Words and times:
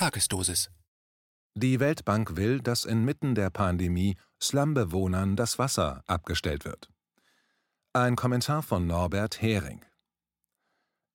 Tagesdosis. 0.00 0.70
Die 1.54 1.78
Weltbank 1.78 2.36
will, 2.36 2.62
dass 2.62 2.86
inmitten 2.86 3.34
der 3.34 3.50
Pandemie 3.50 4.16
Slumbewohnern 4.42 5.36
das 5.36 5.58
Wasser 5.58 6.02
abgestellt 6.06 6.64
wird. 6.64 6.88
Ein 7.92 8.16
Kommentar 8.16 8.62
von 8.62 8.86
Norbert 8.86 9.42
Hering. 9.42 9.84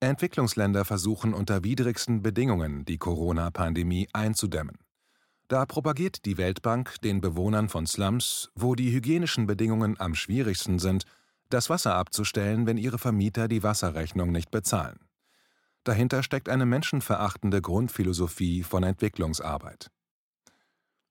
Entwicklungsländer 0.01 0.85
versuchen 0.85 1.33
unter 1.33 1.63
widrigsten 1.63 2.21
Bedingungen 2.21 2.85
die 2.85 2.99
Corona-Pandemie 2.99 4.07
einzudämmen. 4.13 4.77
Da 5.47 5.65
propagiert 5.65 6.23
die 6.25 6.37
Weltbank 6.37 7.01
den 7.01 7.21
Bewohnern 7.21 7.69
von 7.69 7.87
Slums, 7.87 8.51
wo 8.53 8.75
die 8.75 8.91
hygienischen 8.91 9.47
Bedingungen 9.47 9.99
am 9.99 10.13
schwierigsten 10.13 10.77
sind, 10.77 11.05
das 11.49 11.71
Wasser 11.71 11.95
abzustellen, 11.95 12.67
wenn 12.67 12.77
ihre 12.77 12.99
Vermieter 12.99 13.47
die 13.47 13.63
Wasserrechnung 13.63 14.31
nicht 14.31 14.51
bezahlen. 14.51 14.99
Dahinter 15.85 16.23
steckt 16.23 16.49
eine 16.49 16.65
menschenverachtende 16.65 17.61
Grundphilosophie 17.61 18.63
von 18.63 18.83
Entwicklungsarbeit. 18.83 19.91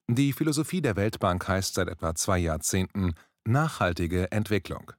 Die 0.07 0.33
Philosophie 0.33 0.81
der 0.81 0.97
Weltbank 0.97 1.47
heißt 1.47 1.75
seit 1.75 1.87
etwa 1.87 2.13
zwei 2.13 2.37
Jahrzehnten 2.37 3.13
nachhaltige 3.45 4.31
Entwicklung. 4.31 4.91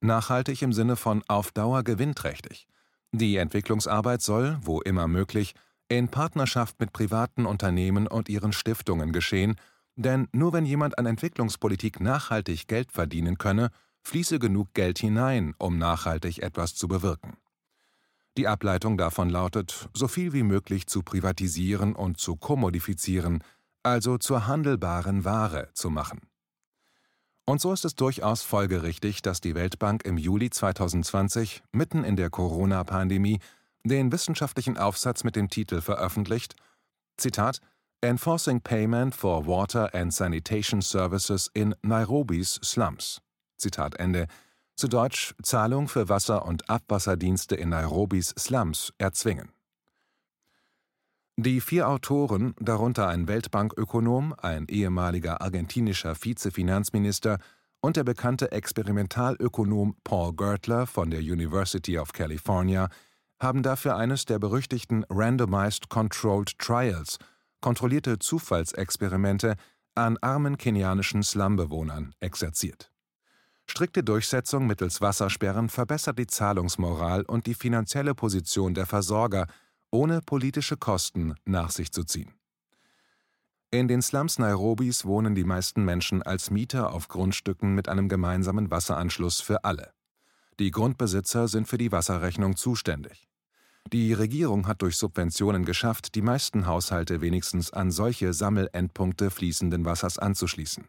Nachhaltig 0.00 0.60
im 0.60 0.72
Sinne 0.74 0.96
von 0.96 1.24
auf 1.28 1.50
Dauer 1.50 1.82
gewinnträchtig. 1.82 2.68
Die 3.10 3.36
Entwicklungsarbeit 3.36 4.20
soll, 4.20 4.58
wo 4.60 4.82
immer 4.82 5.08
möglich, 5.08 5.54
in 5.88 6.08
Partnerschaft 6.08 6.78
mit 6.78 6.92
privaten 6.92 7.46
Unternehmen 7.46 8.06
und 8.06 8.28
ihren 8.28 8.52
Stiftungen 8.52 9.12
geschehen, 9.12 9.56
denn 9.96 10.28
nur 10.32 10.52
wenn 10.52 10.66
jemand 10.66 10.98
an 10.98 11.06
Entwicklungspolitik 11.06 12.00
nachhaltig 12.00 12.66
Geld 12.68 12.92
verdienen 12.92 13.38
könne, 13.38 13.70
fließe 14.02 14.38
genug 14.38 14.74
Geld 14.74 14.98
hinein, 14.98 15.54
um 15.58 15.78
nachhaltig 15.78 16.42
etwas 16.42 16.74
zu 16.74 16.86
bewirken. 16.86 17.36
Die 18.38 18.48
Ableitung 18.48 18.96
davon 18.96 19.28
lautet, 19.28 19.88
so 19.92 20.08
viel 20.08 20.32
wie 20.32 20.42
möglich 20.42 20.86
zu 20.86 21.02
privatisieren 21.02 21.94
und 21.94 22.18
zu 22.18 22.36
kommodifizieren, 22.36 23.44
also 23.82 24.16
zur 24.16 24.46
handelbaren 24.46 25.24
Ware 25.24 25.68
zu 25.74 25.90
machen. 25.90 26.20
Und 27.44 27.60
so 27.60 27.72
ist 27.72 27.84
es 27.84 27.94
durchaus 27.94 28.42
folgerichtig, 28.42 29.20
dass 29.20 29.40
die 29.40 29.54
Weltbank 29.54 30.04
im 30.04 30.16
Juli 30.16 30.48
2020, 30.48 31.62
mitten 31.72 32.04
in 32.04 32.16
der 32.16 32.30
Corona-Pandemie, 32.30 33.40
den 33.84 34.12
wissenschaftlichen 34.12 34.78
Aufsatz 34.78 35.24
mit 35.24 35.36
dem 35.36 35.50
Titel 35.50 35.80
veröffentlicht: 35.80 36.54
Zitat: 37.16 37.58
Enforcing 38.00 38.60
Payment 38.60 39.14
for 39.14 39.46
Water 39.46 39.94
and 39.94 40.14
Sanitation 40.14 40.80
Services 40.80 41.50
in 41.52 41.74
Nairobis 41.82 42.60
Slums. 42.62 43.20
Zitat 43.58 43.96
Ende 43.96 44.26
zu 44.82 44.88
Deutsch 44.88 45.32
Zahlung 45.44 45.86
für 45.86 46.08
Wasser- 46.08 46.44
und 46.44 46.68
Abwasserdienste 46.68 47.54
in 47.54 47.68
Nairobis 47.68 48.34
Slums 48.36 48.92
erzwingen. 48.98 49.52
Die 51.36 51.60
vier 51.60 51.88
Autoren, 51.88 52.56
darunter 52.58 53.06
ein 53.06 53.28
Weltbankökonom, 53.28 54.34
ein 54.42 54.66
ehemaliger 54.66 55.40
argentinischer 55.40 56.16
Vizefinanzminister 56.20 57.38
und 57.80 57.96
der 57.96 58.02
bekannte 58.02 58.50
Experimentalökonom 58.50 59.94
Paul 60.02 60.34
Gertler 60.34 60.88
von 60.88 61.12
der 61.12 61.20
University 61.20 61.96
of 61.96 62.12
California, 62.12 62.88
haben 63.40 63.62
dafür 63.62 63.94
eines 63.94 64.24
der 64.24 64.40
berüchtigten 64.40 65.06
Randomized 65.08 65.90
Controlled 65.90 66.58
Trials, 66.58 67.18
kontrollierte 67.60 68.18
Zufallsexperimente, 68.18 69.54
an 69.94 70.18
armen 70.22 70.58
kenianischen 70.58 71.22
Slumbewohnern 71.22 72.16
exerziert 72.18 72.91
Strikte 73.74 74.04
Durchsetzung 74.04 74.66
mittels 74.66 75.00
Wassersperren 75.00 75.70
verbessert 75.70 76.18
die 76.18 76.26
Zahlungsmoral 76.26 77.22
und 77.22 77.46
die 77.46 77.54
finanzielle 77.54 78.14
Position 78.14 78.74
der 78.74 78.84
Versorger, 78.84 79.46
ohne 79.90 80.20
politische 80.20 80.76
Kosten 80.76 81.36
nach 81.46 81.70
sich 81.70 81.90
zu 81.90 82.04
ziehen. 82.04 82.34
In 83.70 83.88
den 83.88 84.02
Slums 84.02 84.38
Nairobis 84.38 85.06
wohnen 85.06 85.34
die 85.34 85.44
meisten 85.44 85.86
Menschen 85.86 86.22
als 86.22 86.50
Mieter 86.50 86.92
auf 86.92 87.08
Grundstücken 87.08 87.74
mit 87.74 87.88
einem 87.88 88.10
gemeinsamen 88.10 88.70
Wasseranschluss 88.70 89.40
für 89.40 89.64
alle. 89.64 89.94
Die 90.58 90.70
Grundbesitzer 90.70 91.48
sind 91.48 91.66
für 91.66 91.78
die 91.78 91.92
Wasserrechnung 91.92 92.56
zuständig. 92.56 93.26
Die 93.90 94.12
Regierung 94.12 94.66
hat 94.66 94.82
durch 94.82 94.98
Subventionen 94.98 95.64
geschafft, 95.64 96.14
die 96.14 96.20
meisten 96.20 96.66
Haushalte 96.66 97.22
wenigstens 97.22 97.72
an 97.72 97.90
solche 97.90 98.34
Sammelendpunkte 98.34 99.30
fließenden 99.30 99.86
Wassers 99.86 100.18
anzuschließen 100.18 100.86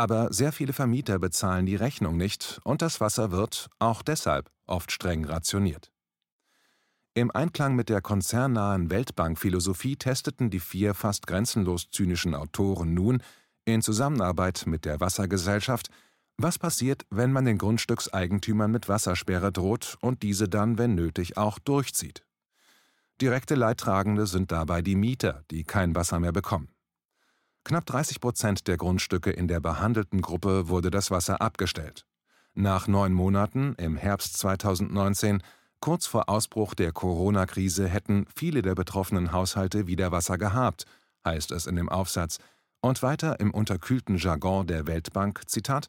aber 0.00 0.32
sehr 0.32 0.50
viele 0.50 0.72
Vermieter 0.72 1.18
bezahlen 1.18 1.66
die 1.66 1.76
Rechnung 1.76 2.16
nicht 2.16 2.58
und 2.64 2.80
das 2.80 3.02
Wasser 3.02 3.30
wird, 3.30 3.68
auch 3.78 4.00
deshalb, 4.00 4.50
oft 4.66 4.90
streng 4.90 5.26
rationiert. 5.26 5.92
Im 7.12 7.30
Einklang 7.30 7.76
mit 7.76 7.90
der 7.90 8.00
konzernnahen 8.00 8.90
Weltbank-Philosophie 8.90 9.96
testeten 9.96 10.48
die 10.48 10.60
vier 10.60 10.94
fast 10.94 11.26
grenzenlos 11.26 11.90
zynischen 11.90 12.34
Autoren 12.34 12.94
nun, 12.94 13.22
in 13.66 13.82
Zusammenarbeit 13.82 14.64
mit 14.66 14.86
der 14.86 15.00
Wassergesellschaft, 15.00 15.90
was 16.38 16.58
passiert, 16.58 17.04
wenn 17.10 17.30
man 17.30 17.44
den 17.44 17.58
Grundstückseigentümern 17.58 18.70
mit 18.70 18.88
Wassersperre 18.88 19.52
droht 19.52 19.98
und 20.00 20.22
diese 20.22 20.48
dann, 20.48 20.78
wenn 20.78 20.94
nötig, 20.94 21.36
auch 21.36 21.58
durchzieht. 21.58 22.24
Direkte 23.20 23.54
Leidtragende 23.54 24.26
sind 24.26 24.50
dabei 24.50 24.80
die 24.80 24.96
Mieter, 24.96 25.44
die 25.50 25.64
kein 25.64 25.94
Wasser 25.94 26.20
mehr 26.20 26.32
bekommen. 26.32 26.68
Knapp 27.64 27.86
30 27.86 28.20
Prozent 28.20 28.68
der 28.68 28.76
Grundstücke 28.76 29.30
in 29.30 29.46
der 29.46 29.60
behandelten 29.60 30.22
Gruppe 30.22 30.68
wurde 30.68 30.90
das 30.90 31.10
Wasser 31.10 31.40
abgestellt. 31.40 32.06
Nach 32.54 32.88
neun 32.88 33.12
Monaten, 33.12 33.74
im 33.78 33.96
Herbst 33.96 34.38
2019, 34.38 35.42
kurz 35.78 36.06
vor 36.06 36.28
Ausbruch 36.28 36.74
der 36.74 36.92
Corona-Krise, 36.92 37.86
hätten 37.86 38.26
viele 38.34 38.62
der 38.62 38.74
betroffenen 38.74 39.32
Haushalte 39.32 39.86
wieder 39.86 40.10
Wasser 40.10 40.36
gehabt, 40.36 40.84
heißt 41.24 41.52
es 41.52 41.66
in 41.66 41.76
dem 41.76 41.88
Aufsatz. 41.88 42.38
Und 42.80 43.02
weiter 43.02 43.38
im 43.40 43.52
unterkühlten 43.52 44.16
Jargon 44.16 44.66
der 44.66 44.86
Weltbank: 44.86 45.42
Zitat, 45.46 45.88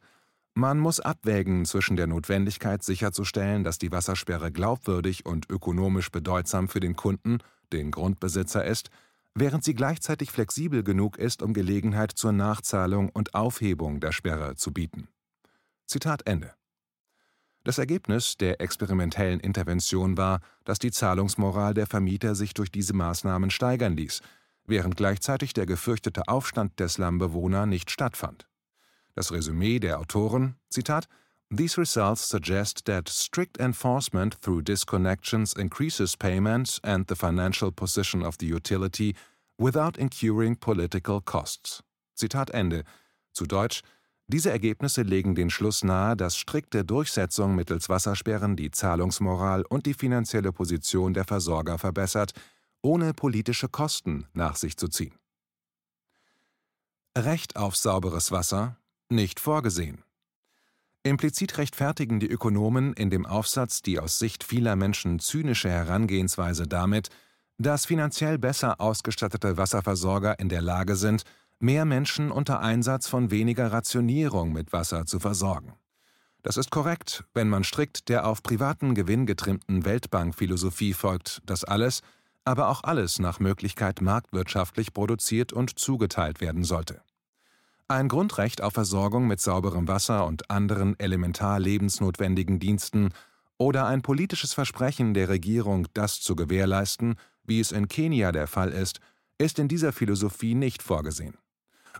Man 0.53 0.77
muss 0.77 0.99
abwägen 0.99 1.65
zwischen 1.65 1.95
der 1.95 2.07
Notwendigkeit 2.07 2.83
sicherzustellen, 2.83 3.63
dass 3.63 3.79
die 3.79 3.91
Wassersperre 3.91 4.51
glaubwürdig 4.51 5.25
und 5.25 5.49
ökonomisch 5.49 6.11
bedeutsam 6.11 6.67
für 6.67 6.81
den 6.81 6.97
Kunden, 6.97 7.39
den 7.71 7.91
Grundbesitzer 7.91 8.65
ist, 8.65 8.89
während 9.33 9.63
sie 9.63 9.73
gleichzeitig 9.73 10.31
flexibel 10.31 10.83
genug 10.83 11.17
ist, 11.17 11.41
um 11.41 11.53
Gelegenheit 11.53 12.11
zur 12.11 12.31
Nachzahlung 12.31 13.09
und 13.09 13.33
Aufhebung 13.33 13.99
der 13.99 14.11
Sperre 14.11 14.55
zu 14.55 14.71
bieten. 14.73 15.07
Zitat 15.85 16.27
Ende. 16.27 16.53
Das 17.63 17.77
Ergebnis 17.77 18.37
der 18.37 18.59
experimentellen 18.59 19.39
Intervention 19.39 20.17
war, 20.17 20.39
dass 20.63 20.79
die 20.79 20.91
Zahlungsmoral 20.91 21.73
der 21.75 21.85
Vermieter 21.85 22.33
sich 22.33 22.53
durch 22.53 22.71
diese 22.71 22.93
Maßnahmen 22.93 23.51
steigern 23.51 23.95
ließ, 23.95 24.21
während 24.65 24.97
gleichzeitig 24.97 25.53
der 25.53 25.67
gefürchtete 25.67 26.27
Aufstand 26.27 26.79
der 26.79 26.89
Slumbewohner 26.89 27.65
nicht 27.67 27.91
stattfand. 27.91 28.47
Das 29.13 29.31
Resümee 29.31 29.79
der 29.79 29.99
Autoren, 29.99 30.55
Zitat, 30.69 31.07
These 31.53 31.77
results 31.77 32.21
suggest 32.21 32.85
that 32.85 33.09
strict 33.09 33.59
enforcement 33.59 34.35
through 34.41 34.61
disconnections 34.61 35.53
increases 35.53 36.15
payment 36.15 36.79
and 36.81 37.05
the 37.07 37.15
financial 37.15 37.73
position 37.73 38.23
of 38.23 38.37
the 38.37 38.45
utility 38.45 39.15
without 39.59 39.97
incurring 39.97 40.55
political 40.55 41.19
costs. 41.19 41.83
Zitat 42.15 42.51
Ende. 42.53 42.85
Zu 43.33 43.47
Deutsch: 43.47 43.81
Diese 44.27 44.49
Ergebnisse 44.49 45.01
legen 45.01 45.35
den 45.35 45.49
Schluss 45.49 45.83
nahe, 45.83 46.15
dass 46.15 46.37
strikte 46.37 46.85
Durchsetzung 46.85 47.53
mittels 47.53 47.89
Wassersperren 47.89 48.55
die 48.55 48.71
Zahlungsmoral 48.71 49.65
und 49.67 49.85
die 49.85 49.93
finanzielle 49.93 50.53
Position 50.53 51.13
der 51.13 51.25
Versorger 51.25 51.77
verbessert, 51.77 52.31
ohne 52.81 53.13
politische 53.13 53.67
Kosten 53.67 54.25
nach 54.31 54.55
sich 54.55 54.77
zu 54.77 54.87
ziehen. 54.87 55.15
Recht 57.17 57.57
auf 57.57 57.75
sauberes 57.75 58.31
Wasser 58.31 58.77
nicht 59.09 59.41
vorgesehen. 59.41 60.01
Implizit 61.03 61.57
rechtfertigen 61.57 62.19
die 62.19 62.29
Ökonomen 62.29 62.93
in 62.93 63.09
dem 63.09 63.25
Aufsatz 63.25 63.81
die 63.81 63.99
aus 63.99 64.19
Sicht 64.19 64.43
vieler 64.43 64.75
Menschen 64.75 65.19
zynische 65.19 65.69
Herangehensweise 65.69 66.67
damit, 66.67 67.09
dass 67.57 67.87
finanziell 67.87 68.37
besser 68.37 68.79
ausgestattete 68.79 69.57
Wasserversorger 69.57 70.39
in 70.39 70.49
der 70.49 70.61
Lage 70.61 70.95
sind, 70.95 71.23
mehr 71.59 71.85
Menschen 71.85 72.31
unter 72.31 72.59
Einsatz 72.59 73.07
von 73.07 73.31
weniger 73.31 73.71
Rationierung 73.71 74.53
mit 74.53 74.73
Wasser 74.73 75.05
zu 75.05 75.19
versorgen. 75.19 75.73
Das 76.43 76.57
ist 76.57 76.71
korrekt, 76.71 77.23
wenn 77.33 77.49
man 77.49 77.63
strikt 77.63 78.09
der 78.09 78.25
auf 78.25 78.41
privaten 78.41 78.95
Gewinn 78.95 79.25
getrimmten 79.25 79.85
Weltbank-Philosophie 79.85 80.93
folgt, 80.93 81.41
dass 81.45 81.63
alles, 81.63 82.01
aber 82.45 82.69
auch 82.69 82.83
alles 82.83 83.19
nach 83.19 83.39
Möglichkeit 83.39 84.01
marktwirtschaftlich 84.01 84.93
produziert 84.93 85.53
und 85.53 85.77
zugeteilt 85.77 86.41
werden 86.41 86.63
sollte. 86.63 87.01
Ein 87.91 88.07
Grundrecht 88.07 88.61
auf 88.61 88.71
Versorgung 88.71 89.27
mit 89.27 89.41
sauberem 89.41 89.89
Wasser 89.89 90.25
und 90.25 90.49
anderen 90.49 90.97
elementar 90.97 91.59
lebensnotwendigen 91.59 92.57
Diensten 92.57 93.09
oder 93.57 93.85
ein 93.85 94.01
politisches 94.01 94.53
Versprechen 94.53 95.13
der 95.13 95.27
Regierung, 95.27 95.89
das 95.93 96.21
zu 96.21 96.37
gewährleisten, 96.37 97.15
wie 97.43 97.59
es 97.59 97.73
in 97.73 97.89
Kenia 97.89 98.31
der 98.31 98.47
Fall 98.47 98.69
ist, 98.69 99.01
ist 99.37 99.59
in 99.59 99.67
dieser 99.67 99.91
Philosophie 99.91 100.55
nicht 100.55 100.81
vorgesehen. 100.81 101.35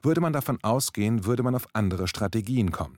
Würde 0.01 0.21
man 0.21 0.31
davon 0.31 0.59
ausgehen, 0.61 1.25
würde 1.25 1.43
man 1.43 1.55
auf 1.55 1.67
andere 1.73 2.07
Strategien 2.07 2.71
kommen. 2.71 2.97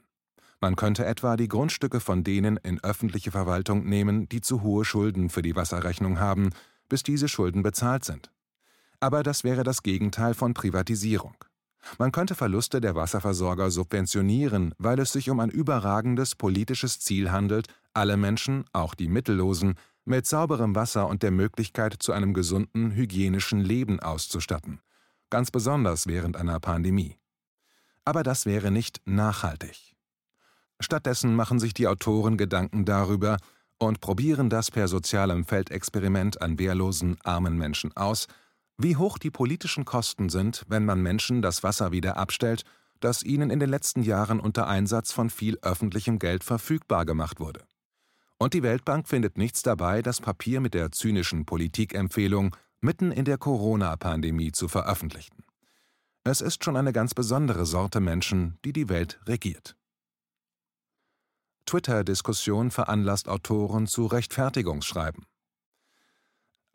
Man 0.61 0.75
könnte 0.75 1.03
etwa 1.03 1.35
die 1.35 1.47
Grundstücke 1.47 1.99
von 1.99 2.23
denen 2.23 2.57
in 2.57 2.79
öffentliche 2.83 3.31
Verwaltung 3.31 3.85
nehmen, 3.85 4.29
die 4.29 4.41
zu 4.41 4.61
hohe 4.61 4.85
Schulden 4.85 5.31
für 5.31 5.41
die 5.41 5.55
Wasserrechnung 5.55 6.19
haben, 6.19 6.51
bis 6.89 7.01
diese 7.01 7.27
Schulden 7.27 7.63
bezahlt 7.63 8.05
sind. 8.05 8.31
Aber 8.99 9.23
das 9.23 9.43
wäre 9.43 9.63
das 9.63 9.81
Gegenteil 9.81 10.35
von 10.35 10.53
Privatisierung. 10.53 11.33
Man 11.97 12.11
könnte 12.11 12.35
Verluste 12.35 12.81
der 12.81 12.95
Wasserversorger 12.95 13.71
subventionieren, 13.71 14.73
weil 14.77 14.99
es 14.99 15.11
sich 15.11 15.29
um 15.29 15.39
ein 15.39 15.49
überragendes 15.49 16.35
politisches 16.35 16.99
Ziel 16.99 17.31
handelt, 17.31 17.67
alle 17.93 18.17
Menschen, 18.17 18.65
auch 18.73 18.95
die 18.95 19.07
Mittellosen, 19.07 19.75
mit 20.05 20.25
sauberem 20.25 20.75
Wasser 20.75 21.07
und 21.07 21.23
der 21.23 21.31
Möglichkeit 21.31 21.95
zu 21.99 22.11
einem 22.11 22.33
gesunden, 22.33 22.91
hygienischen 22.91 23.59
Leben 23.59 23.99
auszustatten, 23.99 24.79
ganz 25.29 25.51
besonders 25.51 26.07
während 26.07 26.35
einer 26.35 26.59
Pandemie. 26.59 27.17
Aber 28.05 28.23
das 28.23 28.45
wäre 28.45 28.69
nicht 28.69 29.01
nachhaltig. 29.05 29.95
Stattdessen 30.79 31.35
machen 31.35 31.59
sich 31.59 31.73
die 31.73 31.87
Autoren 31.87 32.37
Gedanken 32.37 32.83
darüber 32.83 33.37
und 33.77 34.01
probieren 34.01 34.49
das 34.49 34.71
per 34.71 34.87
sozialem 34.87 35.45
Feldexperiment 35.45 36.41
an 36.41 36.59
wehrlosen, 36.59 37.17
armen 37.23 37.57
Menschen 37.57 37.95
aus, 37.95 38.27
wie 38.83 38.97
hoch 38.97 39.17
die 39.17 39.31
politischen 39.31 39.85
Kosten 39.85 40.29
sind, 40.29 40.65
wenn 40.67 40.85
man 40.85 41.01
Menschen 41.01 41.41
das 41.41 41.63
Wasser 41.63 41.91
wieder 41.91 42.17
abstellt, 42.17 42.63
das 42.99 43.23
ihnen 43.23 43.49
in 43.49 43.59
den 43.59 43.69
letzten 43.69 44.03
Jahren 44.03 44.39
unter 44.39 44.67
Einsatz 44.67 45.11
von 45.11 45.29
viel 45.29 45.57
öffentlichem 45.61 46.19
Geld 46.19 46.43
verfügbar 46.43 47.05
gemacht 47.05 47.39
wurde. 47.39 47.65
Und 48.37 48.53
die 48.53 48.63
Weltbank 48.63 49.07
findet 49.07 49.37
nichts 49.37 49.61
dabei, 49.61 50.01
das 50.01 50.19
Papier 50.19 50.59
mit 50.59 50.73
der 50.73 50.91
zynischen 50.91 51.45
Politikempfehlung 51.45 52.55
mitten 52.81 53.11
in 53.11 53.25
der 53.25 53.37
Corona-Pandemie 53.37 54.51
zu 54.51 54.67
veröffentlichen. 54.67 55.43
Es 56.25 56.41
ist 56.41 56.63
schon 56.63 56.77
eine 56.77 56.93
ganz 56.93 57.13
besondere 57.13 57.65
Sorte 57.65 58.01
Menschen, 58.01 58.57
die 58.65 58.73
die 58.73 58.89
Welt 58.89 59.19
regiert. 59.27 59.77
Twitter-Diskussion 61.65 62.71
veranlasst 62.71 63.29
Autoren 63.29 63.87
zu 63.87 64.05
Rechtfertigungsschreiben. 64.05 65.25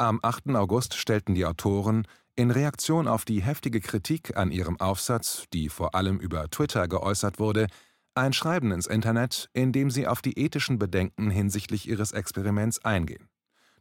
Am 0.00 0.21
8. 0.23 0.50
August 0.50 0.95
stellten 0.95 1.35
die 1.35 1.45
Autoren 1.45 2.06
in 2.37 2.53
Reaktion 2.53 3.09
auf 3.09 3.25
die 3.25 3.43
heftige 3.43 3.81
Kritik 3.81 4.37
an 4.37 4.53
ihrem 4.53 4.79
Aufsatz, 4.79 5.47
die 5.53 5.69
vor 5.69 5.97
allem 5.97 6.21
über 6.21 6.49
Twitter 6.50 6.87
geäußert 6.87 7.41
wurde, 7.41 7.67
ein 8.15 8.33
Schreiben 8.33 8.71
ins 8.71 8.87
Internet, 8.87 9.50
in 9.55 9.73
dem 9.73 9.91
sie 9.91 10.06
auf 10.06 10.23
die 10.23 10.39
ethischen 10.39 10.79
Bedenken 10.79 11.31
hinsichtlich 11.31 11.89
ihres 11.89 12.12
Experiments 12.12 12.85
eingehen. 12.85 13.29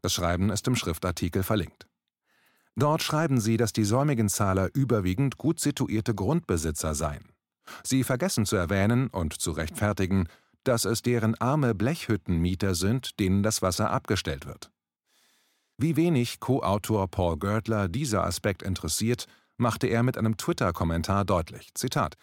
Das 0.02 0.12
Schreiben 0.12 0.50
ist 0.50 0.68
im 0.68 0.75
Schriftartikel 0.75 1.44
verlinkt. 1.44 1.86
Dort 2.75 3.04
schreiben 3.04 3.40
sie, 3.40 3.58
dass 3.58 3.72
die 3.72 3.86
säumigen 3.86 4.28
Zahler 4.28 4.72
überwiegend 4.74 5.38
gut 5.38 5.60
situierte 5.60 6.16
Grundbesitzer 6.16 6.96
seien. 6.96 7.31
Sie 7.84 8.04
vergessen 8.04 8.48
zu 8.48 8.56
erwähnen 8.56 9.10
und 9.10 9.40
zu 9.40 9.52
rechtfertigen, 9.52 10.28
dass 10.63 10.86
es 10.86 11.04
deren 11.04 11.36
arme 11.36 11.75
Blechhüttenmieter 11.75 12.74
sind, 12.74 13.20
denen 13.20 13.44
das 13.44 13.62
Wasser 13.62 13.92
abgestellt 13.92 14.48
wird. 14.48 14.72
Wie 15.79 15.95
wenig 15.95 16.39
Co-Autor 16.39 17.07
Paul 17.07 17.38
Görtler 17.38 17.88
dieser 17.88 18.24
Aspekt 18.24 18.63
interessiert, 18.63 19.27
machte 19.57 19.85
er 19.85 20.01
mit 20.01 20.18
einem 20.18 20.35
Twitter-Kommentar 20.35 21.24
deutlich. 21.24 21.69
Zitat: 21.75 22.15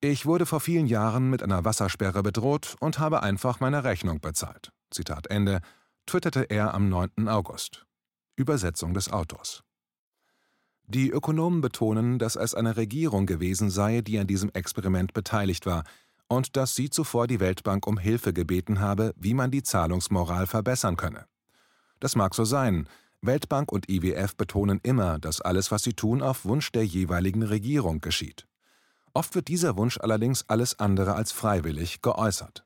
Ich 0.00 0.24
wurde 0.24 0.46
vor 0.46 0.60
vielen 0.60 0.86
Jahren 0.86 1.28
mit 1.28 1.42
einer 1.42 1.66
Wassersperre 1.66 2.22
bedroht 2.22 2.74
und 2.80 2.98
habe 2.98 3.22
einfach 3.22 3.60
meine 3.60 3.84
Rechnung 3.84 4.20
bezahlt. 4.20 4.72
Zitat 4.90 5.26
Ende, 5.26 5.60
twitterte 6.06 6.44
er 6.44 6.72
am 6.72 6.88
9. 6.88 7.28
August. 7.28 7.84
Übersetzung 8.34 8.94
des 8.94 9.12
Autors. 9.12 9.62
Die 10.86 11.10
Ökonomen 11.10 11.60
betonen, 11.60 12.18
dass 12.18 12.34
es 12.34 12.54
eine 12.54 12.78
Regierung 12.78 13.26
gewesen 13.26 13.68
sei, 13.68 14.00
die 14.00 14.18
an 14.18 14.26
diesem 14.26 14.50
Experiment 14.50 15.12
beteiligt 15.12 15.66
war, 15.66 15.84
und 16.28 16.56
dass 16.56 16.74
sie 16.74 16.88
zuvor 16.88 17.26
die 17.26 17.40
Weltbank 17.40 17.86
um 17.86 17.98
Hilfe 17.98 18.32
gebeten 18.32 18.80
habe, 18.80 19.12
wie 19.16 19.34
man 19.34 19.50
die 19.50 19.62
Zahlungsmoral 19.62 20.46
verbessern 20.46 20.96
könne. 20.96 21.26
Das 22.00 22.16
mag 22.16 22.34
so 22.34 22.44
sein. 22.44 22.88
Weltbank 23.22 23.72
und 23.72 23.88
IWF 23.88 24.36
betonen 24.36 24.80
immer, 24.82 25.18
dass 25.18 25.40
alles, 25.40 25.70
was 25.70 25.82
sie 25.82 25.94
tun, 25.94 26.22
auf 26.22 26.44
Wunsch 26.44 26.70
der 26.72 26.84
jeweiligen 26.84 27.42
Regierung 27.42 28.00
geschieht. 28.00 28.46
Oft 29.14 29.34
wird 29.34 29.48
dieser 29.48 29.76
Wunsch 29.76 29.98
allerdings 29.98 30.44
alles 30.48 30.78
andere 30.78 31.14
als 31.14 31.32
freiwillig 31.32 32.02
geäußert. 32.02 32.64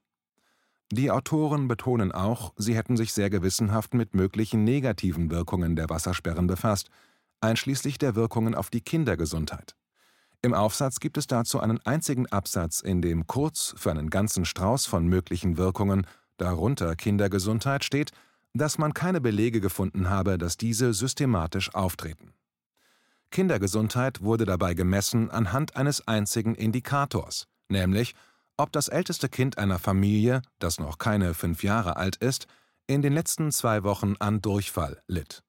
Die 0.93 1.13
Autoren 1.13 1.69
betonen 1.69 2.11
auch, 2.11 2.53
sie 2.57 2.75
hätten 2.75 2.97
sich 2.97 3.13
sehr 3.13 3.31
gewissenhaft 3.31 3.95
mit 3.95 4.15
möglichen 4.15 4.65
negativen 4.65 5.31
Wirkungen 5.31 5.77
der 5.77 5.89
Wassersperren 5.89 6.49
befasst, 6.49 6.91
einschließlich 7.41 7.99
der 7.99 8.17
Wirkungen 8.17 8.57
auf 8.57 8.71
die 8.71 8.81
Kindergesundheit. 8.81 9.77
Im 10.43 10.53
Aufsatz 10.53 10.99
gibt 10.99 11.19
es 11.19 11.29
dazu 11.29 11.61
einen 11.61 11.79
einzigen 11.87 12.27
Absatz, 12.27 12.81
in 12.81 13.03
dem 13.03 13.29
kurz 13.29 13.75
für 13.77 13.93
einen 13.93 14.11
ganzen 14.11 14.45
Strauß 14.45 14.87
von 14.87 15.07
möglichen 15.07 15.57
Wirkungen, 15.57 16.07
darunter 16.39 16.97
Kindergesundheit, 16.97 17.85
steht, 17.85 18.11
dass 18.55 18.79
man 18.79 18.95
keine 18.95 19.21
Belege 19.21 19.61
gefunden 19.61 20.11
habe, 20.11 20.39
dass 20.39 20.57
diese 20.57 20.93
systematisch 20.93 21.75
auftreten. 21.75 22.35
Kindergesundheit 23.31 24.23
wurde 24.23 24.45
dabei 24.45 24.75
gemessen 24.75 25.31
anhand 25.31 25.77
eines 25.77 26.07
einzigen 26.09 26.55
Indikators, 26.55 27.47
nämlich 27.69 28.15
ob 28.57 28.73
das 28.73 28.89
älteste 28.89 29.29
Kind 29.29 29.57
einer 29.57 29.79
Familie, 29.79 30.43
das 30.59 30.81
noch 30.81 30.99
keine 30.99 31.33
fünf 31.33 31.63
Jahre 31.63 31.97
alt 31.97 32.17
ist, 32.17 32.47
in 32.87 33.03
den 33.03 33.13
letzten 33.13 33.53
zwei 33.53 33.85
Wochen 33.85 34.17
an 34.19 34.43
Durchfall 34.43 35.01
litt. 35.07 35.43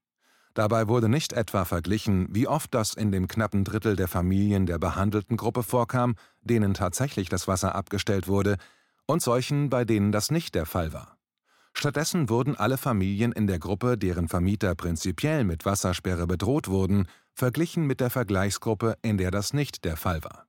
Dabei 0.53 0.87
wurde 0.87 1.09
nicht 1.09 1.33
etwa 1.33 1.65
verglichen, 1.65 2.27
wie 2.31 2.47
oft 2.47 2.73
das 2.73 2.93
in 2.93 3.11
dem 3.11 3.27
knappen 3.27 3.63
Drittel 3.63 3.95
der 3.95 4.07
Familien 4.07 4.65
der 4.65 4.77
behandelten 4.77 5.37
Gruppe 5.37 5.63
vorkam, 5.63 6.15
denen 6.41 6.73
tatsächlich 6.73 7.29
das 7.29 7.47
Wasser 7.47 7.73
abgestellt 7.73 8.27
wurde, 8.27 8.57
und 9.07 9.21
solchen, 9.21 9.69
bei 9.69 9.85
denen 9.85 10.11
das 10.11 10.29
nicht 10.29 10.55
der 10.55 10.65
Fall 10.65 10.93
war. 10.93 11.17
Stattdessen 11.73 12.29
wurden 12.29 12.55
alle 12.55 12.77
Familien 12.77 13.31
in 13.31 13.47
der 13.47 13.59
Gruppe, 13.59 13.97
deren 13.97 14.27
Vermieter 14.27 14.75
prinzipiell 14.75 15.43
mit 15.43 15.65
Wassersperre 15.65 16.27
bedroht 16.27 16.67
wurden, 16.67 17.07
verglichen 17.33 17.87
mit 17.87 17.99
der 18.01 18.09
Vergleichsgruppe, 18.09 18.97
in 19.01 19.17
der 19.17 19.31
das 19.31 19.53
nicht 19.53 19.85
der 19.85 19.97
Fall 19.97 20.23
war. 20.23 20.47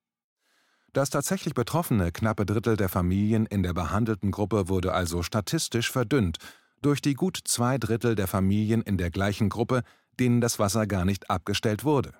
Das 0.92 1.08
tatsächlich 1.08 1.54
betroffene 1.54 2.12
knappe 2.12 2.44
Drittel 2.44 2.76
der 2.76 2.90
Familien 2.90 3.46
in 3.46 3.62
der 3.62 3.72
behandelten 3.72 4.30
Gruppe 4.30 4.68
wurde 4.68 4.92
also 4.92 5.22
statistisch 5.22 5.90
verdünnt 5.90 6.38
durch 6.82 7.00
die 7.00 7.14
gut 7.14 7.38
zwei 7.44 7.78
Drittel 7.78 8.14
der 8.14 8.26
Familien 8.26 8.82
in 8.82 8.98
der 8.98 9.10
gleichen 9.10 9.48
Gruppe, 9.48 9.84
denen 10.18 10.40
das 10.40 10.58
Wasser 10.58 10.86
gar 10.86 11.04
nicht 11.04 11.30
abgestellt 11.30 11.84
wurde. 11.84 12.12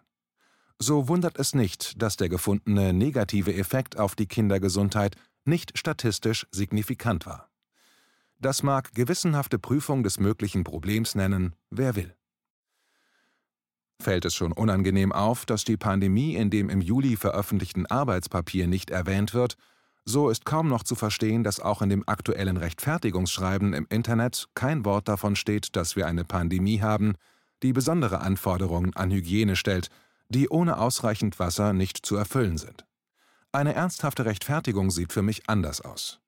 So 0.79 1.09
wundert 1.09 1.39
es 1.39 1.55
nicht, 1.55 2.01
dass 2.01 2.17
der 2.17 2.29
gefundene 2.29 2.93
negative 2.93 3.55
Effekt 3.55 3.99
auf 3.99 4.15
die 4.15 4.27
Kindergesundheit 4.27 5.17
nicht 5.45 5.77
statistisch 5.77 6.47
signifikant 6.51 7.27
war. 7.27 7.52
Das 8.43 8.65
mag 8.65 8.93
gewissenhafte 8.93 9.61
Prüfung 9.61 10.03
des 10.03 10.19
möglichen 10.19 10.65
Problems 10.65 11.15
nennen, 11.15 11.55
wer 11.71 11.95
will. 11.95 12.17
Fällt 14.01 14.25
es 14.25 14.35
schon 14.35 14.51
unangenehm 14.51 15.13
auf, 15.13 15.47
dass 15.47 15.63
die 15.63 15.77
Pandemie 15.77 16.35
in 16.35 16.51
dem 16.51 16.69
im 16.69 16.81
Juli 16.81 17.17
veröffentlichten 17.17 17.87
Arbeitspapier 17.87 18.67
nicht 18.67 18.91
erwähnt 18.91 19.33
wird, 19.33 19.55
so 20.05 20.29
ist 20.29 20.45
kaum 20.45 20.67
noch 20.67 20.83
zu 20.83 20.97
verstehen, 20.97 21.45
dass 21.45 21.61
auch 21.61 21.83
in 21.83 21.89
dem 21.89 22.03
aktuellen 22.09 22.57
Rechtfertigungsschreiben 22.57 23.75
im 23.75 23.87
Internet 23.91 24.49
kein 24.57 24.85
Wort 24.85 25.07
davon 25.07 25.37
steht, 25.37 25.77
dass 25.77 25.95
wir 25.95 26.09
eine 26.09 26.25
Pandemie 26.25 26.81
haben, 26.81 27.15
die 27.63 27.73
besondere 27.73 28.23
Anforderungen 28.23 28.93
an 28.97 29.13
Hygiene 29.13 29.55
stellt, 29.55 29.87
die 30.29 30.49
ohne 30.49 30.79
ausreichend 30.79 31.39
Wasser 31.39 31.73
nicht 31.73 32.05
zu 32.05 32.17
erfüllen 32.17 32.59
sind. 32.59 32.85
Eine 33.53 33.75
ernsthafte 33.75 34.25
Rechtfertigung 34.25 34.91
sieht 34.91 35.13
für 35.13 35.23
mich 35.23 35.49
anders 35.49 35.81
aus. 35.81 36.22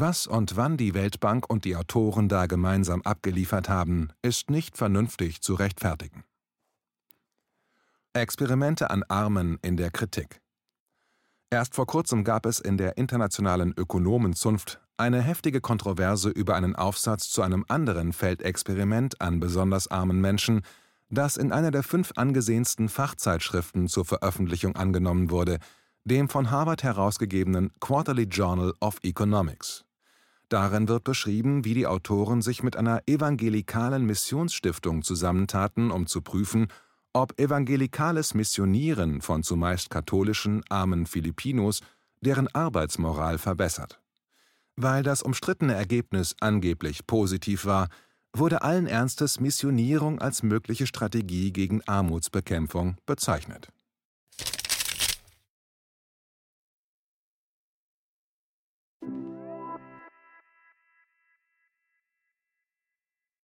Was 0.00 0.26
und 0.26 0.56
wann 0.56 0.78
die 0.78 0.94
Weltbank 0.94 1.50
und 1.50 1.66
die 1.66 1.76
Autoren 1.76 2.30
da 2.30 2.46
gemeinsam 2.46 3.02
abgeliefert 3.02 3.68
haben, 3.68 4.08
ist 4.22 4.48
nicht 4.48 4.78
vernünftig 4.78 5.42
zu 5.42 5.52
rechtfertigen. 5.52 6.24
Experimente 8.14 8.88
an 8.88 9.02
Armen 9.08 9.58
in 9.60 9.76
der 9.76 9.90
Kritik 9.90 10.40
Erst 11.50 11.74
vor 11.74 11.86
kurzem 11.86 12.24
gab 12.24 12.46
es 12.46 12.60
in 12.60 12.78
der 12.78 12.96
internationalen 12.96 13.74
Ökonomenzunft 13.76 14.80
eine 14.96 15.20
heftige 15.20 15.60
Kontroverse 15.60 16.30
über 16.30 16.54
einen 16.54 16.76
Aufsatz 16.76 17.28
zu 17.28 17.42
einem 17.42 17.66
anderen 17.68 18.14
Feldexperiment 18.14 19.20
an 19.20 19.38
besonders 19.38 19.88
armen 19.88 20.18
Menschen, 20.18 20.62
das 21.10 21.36
in 21.36 21.52
einer 21.52 21.72
der 21.72 21.82
fünf 21.82 22.12
angesehensten 22.16 22.88
Fachzeitschriften 22.88 23.86
zur 23.86 24.06
Veröffentlichung 24.06 24.76
angenommen 24.76 25.30
wurde, 25.30 25.58
dem 26.04 26.30
von 26.30 26.50
Harvard 26.50 26.84
herausgegebenen 26.84 27.70
Quarterly 27.80 28.22
Journal 28.22 28.72
of 28.80 28.96
Economics. 29.02 29.84
Darin 30.50 30.88
wird 30.88 31.04
beschrieben, 31.04 31.64
wie 31.64 31.74
die 31.74 31.86
Autoren 31.86 32.42
sich 32.42 32.64
mit 32.64 32.76
einer 32.76 33.02
evangelikalen 33.06 34.04
Missionsstiftung 34.04 35.02
zusammentaten, 35.02 35.92
um 35.92 36.08
zu 36.08 36.22
prüfen, 36.22 36.66
ob 37.12 37.38
evangelikales 37.38 38.34
Missionieren 38.34 39.20
von 39.20 39.44
zumeist 39.44 39.90
katholischen, 39.90 40.62
armen 40.68 41.06
Filipinos 41.06 41.82
deren 42.20 42.48
Arbeitsmoral 42.48 43.38
verbessert. 43.38 44.00
Weil 44.74 45.04
das 45.04 45.22
umstrittene 45.22 45.74
Ergebnis 45.74 46.34
angeblich 46.40 47.06
positiv 47.06 47.64
war, 47.64 47.88
wurde 48.32 48.62
allen 48.62 48.88
Ernstes 48.88 49.38
Missionierung 49.38 50.20
als 50.20 50.42
mögliche 50.42 50.88
Strategie 50.88 51.52
gegen 51.52 51.80
Armutsbekämpfung 51.86 52.96
bezeichnet 53.06 53.68